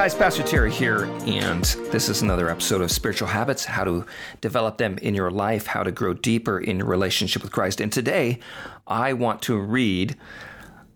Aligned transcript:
guys, 0.00 0.14
Pastor 0.14 0.42
Terry 0.42 0.72
here, 0.72 1.04
and 1.26 1.62
this 1.92 2.08
is 2.08 2.22
another 2.22 2.48
episode 2.48 2.80
of 2.80 2.90
Spiritual 2.90 3.28
Habits 3.28 3.66
how 3.66 3.84
to 3.84 4.06
develop 4.40 4.78
them 4.78 4.96
in 4.96 5.14
your 5.14 5.30
life, 5.30 5.66
how 5.66 5.82
to 5.82 5.92
grow 5.92 6.14
deeper 6.14 6.58
in 6.58 6.78
your 6.78 6.86
relationship 6.86 7.42
with 7.42 7.52
Christ. 7.52 7.82
And 7.82 7.92
today, 7.92 8.38
I 8.86 9.12
want 9.12 9.42
to 9.42 9.58
read 9.58 10.16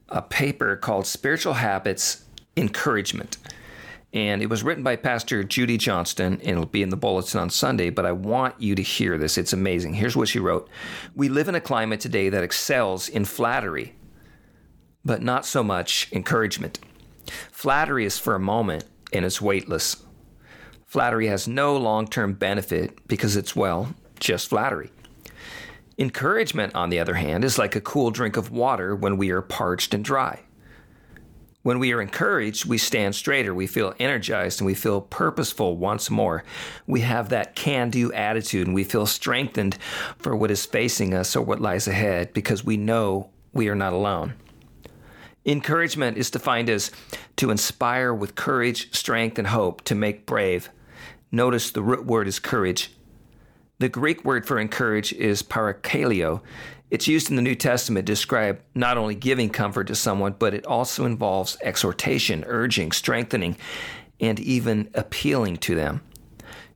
a 0.08 0.22
paper 0.22 0.76
called 0.76 1.06
Spiritual 1.06 1.52
Habits 1.52 2.24
Encouragement. 2.56 3.36
And 4.14 4.40
it 4.40 4.46
was 4.46 4.62
written 4.62 4.82
by 4.82 4.96
Pastor 4.96 5.44
Judy 5.44 5.76
Johnston, 5.76 6.40
and 6.40 6.48
it'll 6.48 6.64
be 6.64 6.82
in 6.82 6.88
the 6.88 6.96
bulletin 6.96 7.38
on 7.38 7.50
Sunday, 7.50 7.90
but 7.90 8.06
I 8.06 8.12
want 8.12 8.58
you 8.58 8.74
to 8.74 8.82
hear 8.82 9.18
this. 9.18 9.36
It's 9.36 9.52
amazing. 9.52 9.92
Here's 9.92 10.16
what 10.16 10.28
she 10.28 10.38
wrote 10.38 10.66
We 11.14 11.28
live 11.28 11.50
in 11.50 11.54
a 11.54 11.60
climate 11.60 12.00
today 12.00 12.30
that 12.30 12.42
excels 12.42 13.10
in 13.10 13.26
flattery, 13.26 13.96
but 15.04 15.20
not 15.20 15.44
so 15.44 15.62
much 15.62 16.10
encouragement. 16.10 16.78
Flattery 17.52 18.06
is 18.06 18.18
for 18.18 18.34
a 18.34 18.40
moment 18.40 18.84
and 19.14 19.24
it's 19.24 19.40
weightless. 19.40 20.02
Flattery 20.86 21.28
has 21.28 21.48
no 21.48 21.76
long 21.76 22.06
term 22.06 22.34
benefit 22.34 23.06
because 23.08 23.36
it's, 23.36 23.56
well, 23.56 23.94
just 24.20 24.48
flattery. 24.48 24.90
Encouragement, 25.98 26.74
on 26.74 26.90
the 26.90 26.98
other 26.98 27.14
hand, 27.14 27.44
is 27.44 27.58
like 27.58 27.76
a 27.76 27.80
cool 27.80 28.10
drink 28.10 28.36
of 28.36 28.50
water 28.50 28.94
when 28.94 29.16
we 29.16 29.30
are 29.30 29.42
parched 29.42 29.94
and 29.94 30.04
dry. 30.04 30.40
When 31.62 31.78
we 31.78 31.92
are 31.92 32.02
encouraged, 32.02 32.66
we 32.66 32.76
stand 32.76 33.14
straighter, 33.14 33.54
we 33.54 33.66
feel 33.66 33.94
energized, 33.98 34.60
and 34.60 34.66
we 34.66 34.74
feel 34.74 35.00
purposeful 35.00 35.78
once 35.78 36.10
more. 36.10 36.44
We 36.86 37.00
have 37.00 37.30
that 37.30 37.54
can 37.54 37.88
do 37.88 38.12
attitude, 38.12 38.66
and 38.66 38.74
we 38.74 38.84
feel 38.84 39.06
strengthened 39.06 39.78
for 40.18 40.36
what 40.36 40.50
is 40.50 40.66
facing 40.66 41.14
us 41.14 41.34
or 41.34 41.42
what 41.42 41.62
lies 41.62 41.88
ahead 41.88 42.34
because 42.34 42.64
we 42.64 42.76
know 42.76 43.30
we 43.54 43.68
are 43.68 43.74
not 43.74 43.94
alone. 43.94 44.34
Encouragement 45.46 46.16
is 46.16 46.30
defined 46.30 46.70
as 46.70 46.90
to 47.36 47.50
inspire 47.50 48.14
with 48.14 48.34
courage, 48.34 48.94
strength, 48.94 49.38
and 49.38 49.48
hope 49.48 49.82
to 49.84 49.94
make 49.94 50.26
brave. 50.26 50.70
Notice 51.30 51.70
the 51.70 51.82
root 51.82 52.06
word 52.06 52.26
is 52.26 52.38
courage. 52.38 52.92
The 53.78 53.88
Greek 53.88 54.24
word 54.24 54.46
for 54.46 54.58
encourage 54.58 55.12
is 55.12 55.42
parakaleo. 55.42 56.40
It's 56.90 57.08
used 57.08 57.28
in 57.28 57.36
the 57.36 57.42
New 57.42 57.56
Testament 57.56 58.06
to 58.06 58.12
describe 58.12 58.60
not 58.74 58.96
only 58.96 59.14
giving 59.14 59.50
comfort 59.50 59.88
to 59.88 59.94
someone, 59.94 60.36
but 60.38 60.54
it 60.54 60.64
also 60.64 61.04
involves 61.04 61.58
exhortation, 61.60 62.44
urging, 62.46 62.92
strengthening, 62.92 63.56
and 64.20 64.40
even 64.40 64.88
appealing 64.94 65.58
to 65.58 65.74
them. 65.74 66.00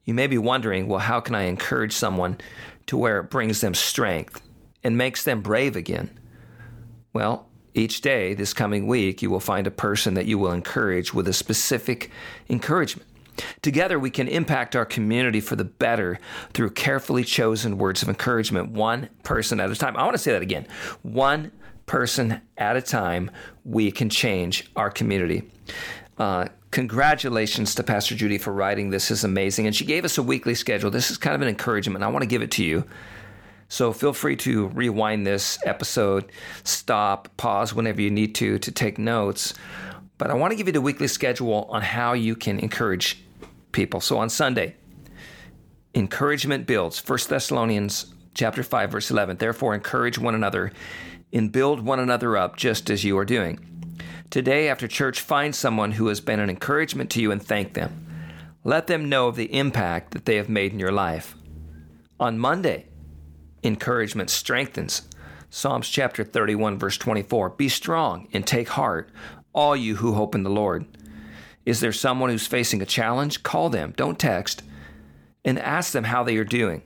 You 0.05 0.12
may 0.12 0.27
be 0.27 0.38
wondering, 0.38 0.88
well, 0.88 0.98
how 0.98 1.20
can 1.20 1.34
I 1.34 1.42
encourage 1.42 1.92
someone 1.92 2.38
to 2.86 2.97
where 2.97 3.20
it 3.20 3.30
brings 3.30 3.60
them 3.60 3.75
strength 3.75 4.42
and 4.82 4.98
makes 4.98 5.25
them 5.25 5.41
brave 5.41 5.77
again? 5.77 6.19
Well, 7.12 7.47
each 7.78 8.00
day, 8.00 8.34
this 8.34 8.52
coming 8.52 8.86
week, 8.86 9.22
you 9.22 9.30
will 9.30 9.40
find 9.40 9.66
a 9.66 9.70
person 9.70 10.14
that 10.14 10.26
you 10.26 10.38
will 10.38 10.52
encourage 10.52 11.14
with 11.14 11.28
a 11.28 11.32
specific 11.32 12.10
encouragement. 12.48 13.08
Together, 13.62 13.98
we 13.98 14.10
can 14.10 14.26
impact 14.26 14.74
our 14.74 14.84
community 14.84 15.40
for 15.40 15.54
the 15.54 15.64
better 15.64 16.18
through 16.52 16.70
carefully 16.70 17.22
chosen 17.22 17.78
words 17.78 18.02
of 18.02 18.08
encouragement, 18.08 18.70
one 18.70 19.08
person 19.22 19.60
at 19.60 19.70
a 19.70 19.76
time. 19.76 19.96
I 19.96 20.02
want 20.02 20.14
to 20.14 20.18
say 20.18 20.32
that 20.32 20.42
again 20.42 20.66
one 21.02 21.52
person 21.86 22.40
at 22.56 22.76
a 22.76 22.82
time, 22.82 23.30
we 23.64 23.90
can 23.90 24.10
change 24.10 24.70
our 24.76 24.90
community. 24.90 25.42
Uh, 26.18 26.46
congratulations 26.70 27.74
to 27.74 27.82
Pastor 27.82 28.14
Judy 28.14 28.38
for 28.38 28.52
writing 28.52 28.90
this 28.90 29.10
is 29.10 29.24
amazing. 29.24 29.66
And 29.66 29.74
she 29.74 29.84
gave 29.84 30.04
us 30.04 30.18
a 30.18 30.22
weekly 30.22 30.54
schedule. 30.54 30.90
This 30.90 31.10
is 31.10 31.16
kind 31.16 31.34
of 31.34 31.40
an 31.40 31.48
encouragement. 31.48 32.04
I 32.04 32.08
want 32.08 32.22
to 32.22 32.28
give 32.28 32.42
it 32.42 32.50
to 32.52 32.64
you. 32.64 32.84
So 33.69 33.92
feel 33.92 34.14
free 34.14 34.36
to 34.36 34.69
rewind 34.69 35.27
this 35.27 35.58
episode, 35.64 36.33
stop, 36.64 37.28
pause 37.36 37.75
whenever 37.75 38.00
you 38.00 38.10
need 38.10 38.34
to 38.36 38.58
to 38.58 38.72
take 38.72 38.98
notes. 38.98 39.55
But 40.16 40.30
I 40.30 40.34
want 40.34 40.53
to 40.53 40.56
give 40.56 40.66
you 40.66 40.72
the 40.72 40.81
weekly 40.81 41.06
schedule 41.06 41.66
on 41.70 41.82
how 41.82 42.15
you 42.15 42.34
can 42.34 42.59
encourage 42.59 43.22
people. 43.72 44.00
So 44.00 44.19
on 44.19 44.31
Sunday, 44.31 44.75
encouragement 45.94 46.66
builds. 46.66 47.06
1 47.06 47.19
Thessalonians 47.28 48.15
chapter 48.34 48.62
5 48.62 48.91
verse 48.91 49.10
11. 49.10 49.37
Therefore 49.37 49.75
encourage 49.75 50.19
one 50.19 50.34
another 50.34 50.72
and 51.32 51.53
build 51.53 51.81
one 51.81 52.00
another 52.00 52.37
up 52.37 52.56
just 52.56 52.88
as 52.88 53.04
you 53.04 53.19
are 53.19 53.25
doing. 53.25 53.60
Today 54.31 54.69
after 54.69 54.88
church 54.88 55.21
find 55.21 55.54
someone 55.54 55.92
who 55.92 56.09
has 56.09 56.21
been 56.21 56.41
an 56.41 56.50
encouragement 56.50 57.10
to 57.10 57.21
you 57.21 57.31
and 57.31 57.42
thank 57.42 57.75
them. 57.75 58.06
Let 58.65 58.87
them 58.87 59.09
know 59.09 59.28
of 59.28 59.37
the 59.37 59.53
impact 59.54 60.12
that 60.12 60.25
they 60.25 60.37
have 60.37 60.48
made 60.48 60.72
in 60.72 60.78
your 60.78 60.92
life. 60.92 61.34
On 62.21 62.38
Monday, 62.38 62.87
encouragement 63.62 64.30
strengthens. 64.30 65.02
Psalms 65.50 65.88
chapter 65.88 66.24
31, 66.24 66.78
verse 66.78 66.98
24 66.98 67.50
Be 67.50 67.69
strong 67.69 68.28
and 68.32 68.46
take 68.46 68.69
heart, 68.70 69.10
all 69.52 69.74
you 69.74 69.96
who 69.96 70.12
hope 70.12 70.34
in 70.34 70.42
the 70.42 70.50
Lord. 70.50 70.86
Is 71.64 71.80
there 71.80 71.92
someone 71.92 72.30
who's 72.30 72.47
facing 72.47 72.80
a 72.80 72.86
challenge? 72.86 73.42
Call 73.42 73.68
them, 73.70 73.92
don't 73.97 74.18
text, 74.18 74.62
and 75.44 75.58
ask 75.58 75.92
them 75.92 76.04
how 76.04 76.22
they 76.22 76.36
are 76.36 76.44
doing, 76.44 76.82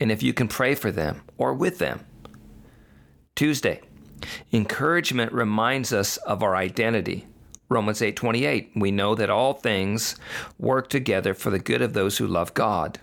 and 0.00 0.10
if 0.10 0.22
you 0.22 0.32
can 0.32 0.48
pray 0.48 0.74
for 0.74 0.90
them 0.90 1.22
or 1.36 1.54
with 1.54 1.78
them. 1.78 2.04
Tuesday, 3.34 3.80
encouragement 4.52 5.32
reminds 5.32 5.92
us 5.92 6.16
of 6.18 6.42
our 6.42 6.54
identity. 6.54 7.26
Romans 7.68 8.02
8:28 8.02 8.70
We 8.76 8.90
know 8.90 9.14
that 9.14 9.30
all 9.30 9.54
things 9.54 10.16
work 10.58 10.88
together 10.88 11.32
for 11.32 11.50
the 11.50 11.58
good 11.58 11.80
of 11.80 11.94
those 11.94 12.18
who 12.18 12.26
love 12.26 12.52
God, 12.54 13.00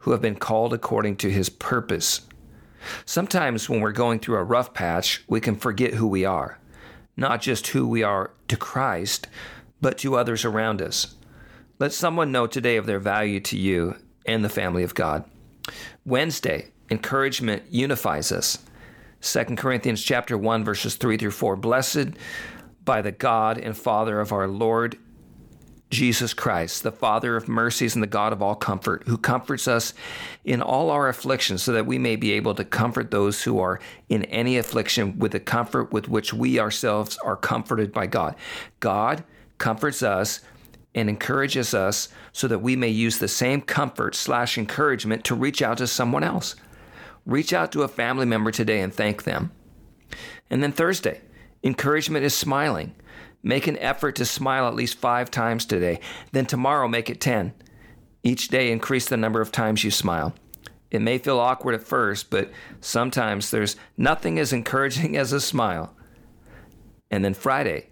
who 0.00 0.12
have 0.12 0.20
been 0.20 0.36
called 0.36 0.72
according 0.72 1.16
to 1.16 1.30
his 1.30 1.48
purpose. 1.48 2.22
Sometimes 3.04 3.68
when 3.68 3.80
we're 3.80 3.92
going 3.92 4.18
through 4.18 4.36
a 4.36 4.44
rough 4.44 4.72
patch, 4.74 5.22
we 5.28 5.40
can 5.40 5.56
forget 5.56 5.94
who 5.94 6.06
we 6.06 6.24
are, 6.24 6.58
not 7.16 7.40
just 7.40 7.68
who 7.68 7.86
we 7.86 8.02
are 8.02 8.32
to 8.48 8.56
Christ, 8.56 9.28
but 9.80 9.98
to 9.98 10.16
others 10.16 10.44
around 10.44 10.80
us. 10.82 11.14
Let 11.78 11.92
someone 11.92 12.32
know 12.32 12.46
today 12.46 12.76
of 12.76 12.86
their 12.86 12.98
value 12.98 13.40
to 13.40 13.56
you 13.56 13.96
and 14.26 14.44
the 14.44 14.48
family 14.48 14.82
of 14.82 14.94
God. 14.94 15.24
Wednesday, 16.04 16.72
encouragement 16.90 17.62
unifies 17.70 18.32
us. 18.32 18.58
2 19.22 19.56
Corinthians 19.56 20.02
chapter 20.02 20.36
1 20.36 20.64
verses 20.64 20.96
3 20.96 21.16
through 21.18 21.30
4. 21.30 21.56
Blessed 21.56 22.08
by 22.84 23.02
the 23.02 23.12
God 23.12 23.58
and 23.58 23.76
Father 23.76 24.20
of 24.20 24.32
our 24.32 24.48
Lord 24.48 24.98
Jesus 25.90 26.32
Christ, 26.32 26.84
the 26.84 26.92
Father 26.92 27.36
of 27.36 27.48
mercies 27.48 27.94
and 27.94 28.02
the 28.02 28.06
God 28.06 28.32
of 28.32 28.40
all 28.40 28.54
comfort, 28.54 29.02
who 29.06 29.18
comforts 29.18 29.66
us 29.66 29.92
in 30.44 30.62
all 30.62 30.90
our 30.90 31.08
afflictions, 31.08 31.62
so 31.62 31.72
that 31.72 31.86
we 31.86 31.98
may 31.98 32.16
be 32.16 32.32
able 32.32 32.54
to 32.54 32.64
comfort 32.64 33.10
those 33.10 33.42
who 33.42 33.58
are 33.58 33.80
in 34.08 34.24
any 34.26 34.56
affliction 34.56 35.18
with 35.18 35.32
the 35.32 35.40
comfort 35.40 35.92
with 35.92 36.08
which 36.08 36.32
we 36.32 36.60
ourselves 36.60 37.18
are 37.18 37.36
comforted 37.36 37.92
by 37.92 38.06
God. 38.06 38.36
God 38.78 39.24
comforts 39.58 40.02
us 40.02 40.40
and 40.94 41.08
encourages 41.08 41.74
us 41.74 42.08
so 42.32 42.48
that 42.48 42.60
we 42.60 42.76
may 42.76 42.88
use 42.88 43.18
the 43.18 43.28
same 43.28 43.60
comfort 43.60 44.14
slash 44.14 44.56
encouragement 44.56 45.24
to 45.24 45.34
reach 45.34 45.60
out 45.60 45.78
to 45.78 45.86
someone 45.86 46.24
else. 46.24 46.56
Reach 47.26 47.52
out 47.52 47.72
to 47.72 47.82
a 47.82 47.88
family 47.88 48.26
member 48.26 48.50
today 48.50 48.80
and 48.80 48.94
thank 48.94 49.24
them. 49.24 49.52
And 50.48 50.62
then 50.62 50.72
Thursday, 50.72 51.20
encouragement 51.62 52.24
is 52.24 52.34
smiling. 52.34 52.94
Make 53.42 53.66
an 53.66 53.78
effort 53.78 54.16
to 54.16 54.24
smile 54.24 54.66
at 54.66 54.74
least 54.74 54.98
five 54.98 55.30
times 55.30 55.64
today. 55.64 56.00
Then 56.32 56.46
tomorrow, 56.46 56.88
make 56.88 57.08
it 57.08 57.20
10. 57.20 57.54
Each 58.22 58.48
day, 58.48 58.70
increase 58.70 59.06
the 59.06 59.16
number 59.16 59.40
of 59.40 59.50
times 59.50 59.82
you 59.82 59.90
smile. 59.90 60.34
It 60.90 61.00
may 61.00 61.18
feel 61.18 61.38
awkward 61.38 61.74
at 61.74 61.84
first, 61.84 62.30
but 62.30 62.50
sometimes 62.80 63.50
there's 63.50 63.76
nothing 63.96 64.38
as 64.38 64.52
encouraging 64.52 65.16
as 65.16 65.32
a 65.32 65.40
smile. 65.40 65.94
And 67.10 67.24
then 67.24 67.34
Friday, 67.34 67.88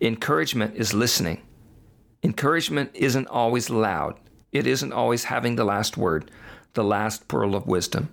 encouragement 0.00 0.74
is 0.76 0.94
listening. 0.94 1.42
Encouragement 2.22 2.90
isn't 2.94 3.28
always 3.28 3.70
loud, 3.70 4.18
it 4.50 4.66
isn't 4.66 4.92
always 4.92 5.24
having 5.24 5.54
the 5.54 5.64
last 5.64 5.96
word, 5.96 6.30
the 6.74 6.82
last 6.82 7.28
pearl 7.28 7.54
of 7.54 7.66
wisdom. 7.66 8.08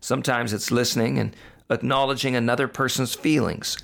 Sometimes 0.00 0.52
it's 0.52 0.70
listening 0.70 1.18
and 1.18 1.34
acknowledging 1.70 2.36
another 2.36 2.68
person's 2.68 3.14
feelings 3.14 3.78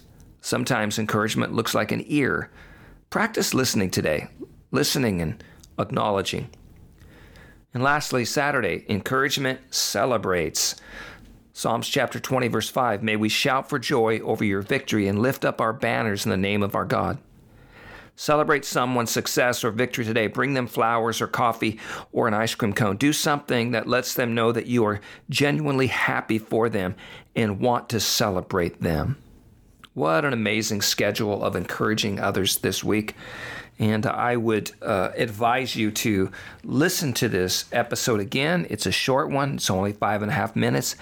Sometimes 0.45 0.99
encouragement 0.99 1.55
looks 1.55 1.75
like 1.75 1.91
an 1.91 2.05
ear. 2.07 2.51
Practice 3.09 3.55
listening 3.55 3.91
today, 3.91 4.29
listening 4.73 5.23
and 5.23 5.43
acknowledging. 5.79 6.51
And 7.73 7.83
lastly, 7.83 8.27
Saturday, 8.27 8.85
encouragement 8.91 9.75
celebrates. 9.75 10.77
Psalms 11.55 11.89
chapter 11.89 12.21
20, 12.21 12.49
verse 12.49 12.69
5 12.69 13.03
May 13.03 13.17
we 13.17 13.31
shout 13.31 13.71
for 13.71 13.79
joy 13.79 14.19
over 14.19 14.45
your 14.45 14.61
victory 14.61 15.09
and 15.09 15.19
lift 15.19 15.47
up 15.47 15.63
our 15.63 15.73
banners 15.73 16.27
in 16.27 16.31
the 16.31 16.37
name 16.37 16.63
of 16.63 16.75
our 16.75 16.85
God. 16.85 17.17
Celebrate 18.15 18.67
someone's 18.67 19.11
success 19.11 19.65
or 19.65 19.71
victory 19.71 20.05
today. 20.05 20.27
Bring 20.27 20.53
them 20.53 20.67
flowers 20.67 21.23
or 21.23 21.27
coffee 21.27 21.81
or 22.13 22.29
an 22.29 22.35
ice 22.35 22.55
cream 22.55 22.75
cone. 22.75 22.99
Do 22.99 23.15
something 23.15 23.71
that 23.71 23.89
lets 23.89 24.13
them 24.13 24.35
know 24.35 24.53
that 24.53 24.67
you 24.67 24.85
are 24.85 25.01
genuinely 25.31 25.87
happy 25.87 26.37
for 26.39 26.69
them 26.69 26.97
and 27.35 27.61
want 27.61 27.89
to 27.89 27.99
celebrate 27.99 28.83
them. 28.83 29.17
What 29.95 30.25
an 30.25 30.33
amazing 30.33 30.83
schedule 30.83 31.45
of 31.45 31.55
encouraging 31.55 32.19
others 32.19 32.59
this 32.59 32.83
week. 32.83 33.15
And 33.79 34.07
I 34.07 34.37
would 34.37 34.73
uh, 34.83 35.11
advise 35.17 35.77
you 35.77 35.93
to 35.93 36.33
listen 36.65 37.13
to 37.15 37.29
this 37.29 37.67
episode 37.71 38.19
again. 38.19 38.67
It's 38.71 38.87
a 38.87 38.93
short 38.93 39.31
one, 39.31 39.55
it's 39.55 39.71
only 39.71 39.93
five 39.93 40.23
and 40.23 40.33
a 40.33 40.35
half 40.35 40.57
minutes. 40.57 40.97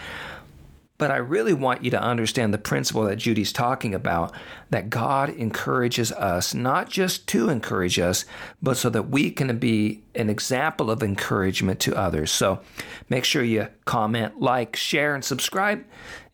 But 1.02 1.10
I 1.10 1.16
really 1.16 1.52
want 1.52 1.82
you 1.82 1.90
to 1.90 2.00
understand 2.00 2.54
the 2.54 2.58
principle 2.58 3.02
that 3.06 3.16
Judy's 3.16 3.52
talking 3.52 3.92
about 3.92 4.32
that 4.70 4.88
God 4.88 5.30
encourages 5.30 6.12
us, 6.12 6.54
not 6.54 6.88
just 6.88 7.26
to 7.26 7.48
encourage 7.48 7.98
us, 7.98 8.24
but 8.62 8.76
so 8.76 8.88
that 8.88 9.10
we 9.10 9.32
can 9.32 9.58
be 9.58 10.04
an 10.14 10.30
example 10.30 10.92
of 10.92 11.02
encouragement 11.02 11.80
to 11.80 11.96
others. 11.96 12.30
So 12.30 12.60
make 13.08 13.24
sure 13.24 13.42
you 13.42 13.66
comment, 13.84 14.40
like, 14.40 14.76
share, 14.76 15.16
and 15.16 15.24
subscribe, 15.24 15.84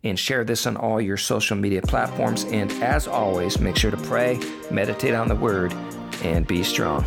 and 0.04 0.18
share 0.18 0.44
this 0.44 0.66
on 0.66 0.76
all 0.76 1.00
your 1.00 1.16
social 1.16 1.56
media 1.56 1.80
platforms. 1.80 2.44
And 2.44 2.70
as 2.82 3.08
always, 3.08 3.58
make 3.58 3.78
sure 3.78 3.90
to 3.90 3.96
pray, 3.96 4.38
meditate 4.70 5.14
on 5.14 5.28
the 5.28 5.34
word, 5.34 5.72
and 6.22 6.46
be 6.46 6.62
strong. 6.62 7.06